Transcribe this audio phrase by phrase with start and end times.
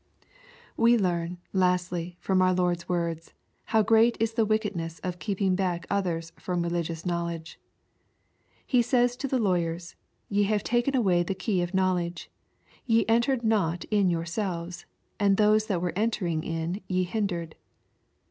[0.75, 3.33] We learn, lastly, from our Lord's words,
[3.69, 7.59] hoto grecU is the wickedness of keeping back others from religious knowledge.
[8.65, 9.95] He says to the lawyers,"
[10.27, 12.31] Ye have taken away the key of knowledge:
[12.87, 14.87] ye entered not in your selves,
[15.19, 17.55] and those that were entering in ye hindered."